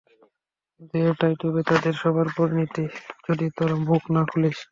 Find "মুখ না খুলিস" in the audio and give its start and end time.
3.87-4.59